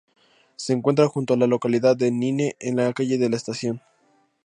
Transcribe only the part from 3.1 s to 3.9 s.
de la Estación.